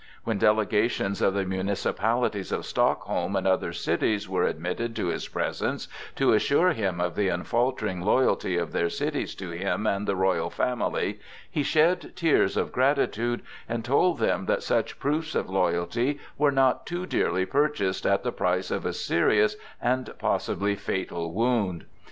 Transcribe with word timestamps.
When 0.23 0.39
delegations 0.39 1.21
of 1.21 1.35
the 1.35 1.45
municipalities 1.45 2.51
of 2.51 2.65
Stockholm 2.65 3.35
and 3.35 3.45
other 3.47 3.71
cities 3.71 4.27
were 4.27 4.45
admitted 4.45 4.95
to 4.95 5.09
his 5.09 5.27
presence 5.27 5.87
to 6.15 6.33
assure 6.33 6.73
him 6.73 6.99
of 6.99 7.13
the 7.13 7.29
unfaltering 7.29 8.01
loyalty 8.01 8.57
of 8.57 8.71
their 8.71 8.89
cities 8.89 9.35
to 9.35 9.51
him 9.51 9.85
and 9.85 10.07
the 10.07 10.15
royal 10.15 10.49
family, 10.49 11.19
he 11.51 11.61
shed 11.61 12.13
tears 12.15 12.57
of 12.57 12.71
gratitude, 12.71 13.43
and 13.69 13.85
told 13.85 14.17
them 14.17 14.47
that 14.47 14.63
such 14.63 14.97
proofs 14.99 15.35
of 15.35 15.51
loyalty 15.51 16.17
were 16.35 16.51
not 16.51 16.87
too 16.87 17.05
dearly 17.05 17.45
purchased 17.45 18.03
at 18.03 18.23
the 18.23 18.31
price 18.31 18.71
of 18.71 18.87
a 18.87 18.93
serious 18.93 19.55
and 19.79 20.15
possibly 20.17 20.75
fatal 20.75 21.31
wound. 21.31 21.85